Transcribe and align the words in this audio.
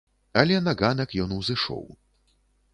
Але 0.41 0.57
на 0.67 0.73
ганак 0.79 1.15
ён 1.27 1.37
узышоў. 1.39 1.85